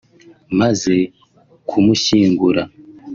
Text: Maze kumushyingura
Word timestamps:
Maze 0.59 0.95
kumushyingura 1.69 2.63